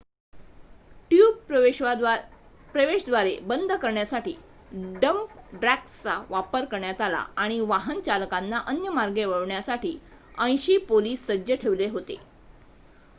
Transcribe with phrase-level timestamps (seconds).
[1.11, 4.33] tube प्रवेशद्वारे बंद करण्यासाठी
[5.01, 9.97] डंप ट्रक्सचा वापर करण्यात आला आणि वाहन चालकांना अन्य मार्गे वळवण्यासाठी
[10.41, 12.19] 80 पोलिस सज्ज ठेवले होते